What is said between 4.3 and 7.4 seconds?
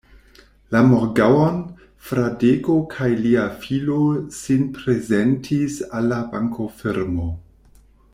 sin prezentis al la bankofirmo.